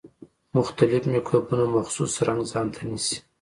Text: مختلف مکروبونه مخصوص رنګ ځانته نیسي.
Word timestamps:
مختلف 0.57 1.03
مکروبونه 1.13 1.65
مخصوص 1.75 2.13
رنګ 2.27 2.39
ځانته 2.51 2.81
نیسي. 2.89 3.17